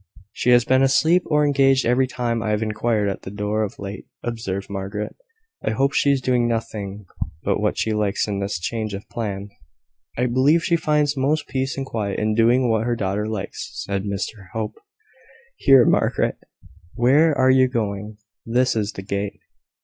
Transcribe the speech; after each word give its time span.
"She 0.33 0.49
has 0.49 0.65
been 0.65 0.81
asleep 0.81 1.21
or 1.27 1.45
engaged 1.45 1.85
every 1.85 2.07
time 2.07 2.41
I 2.41 2.49
have 2.49 2.63
inquired 2.63 3.07
at 3.07 3.21
the 3.21 3.29
door 3.29 3.61
of 3.61 3.77
late," 3.77 4.07
observed 4.23 4.67
Margaret. 4.67 5.15
"I 5.63 5.69
hope 5.69 5.93
she 5.93 6.09
is 6.11 6.21
doing 6.21 6.47
nothing 6.47 7.05
but 7.43 7.59
what 7.59 7.77
she 7.77 7.93
likes 7.93 8.27
in 8.27 8.39
this 8.39 8.57
change 8.59 8.95
of 8.95 9.07
plan." 9.09 9.51
"I 10.17 10.25
believe 10.25 10.63
she 10.63 10.75
finds 10.75 11.15
most 11.15 11.47
peace 11.47 11.77
and 11.77 11.85
quiet 11.85 12.17
in 12.17 12.33
doing 12.33 12.67
what 12.67 12.87
her 12.87 12.95
daughter 12.95 13.27
likes," 13.27 13.83
said 13.85 14.03
Mr 14.05 14.47
Hope. 14.53 14.73
"Here, 15.55 15.85
Margaret, 15.85 16.39
where 16.95 17.37
are 17.37 17.51
you 17.51 17.67
going? 17.67 18.17
This 18.43 18.75
is 18.75 18.93
the 18.93 19.03
gate. 19.03 19.39